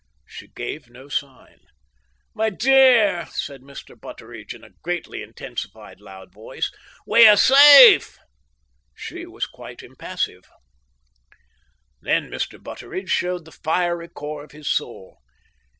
[0.25, 1.59] She gave no sign.
[2.33, 3.95] "Me dear!" said Mr.
[3.95, 6.71] Butteridge, in a greatly intensified loud voice,
[7.05, 8.17] "we're safe!"
[8.95, 10.49] She was still quite impassive.
[12.01, 12.59] Then Mr.
[12.59, 15.19] Butteridge showed the fiery core of his soul.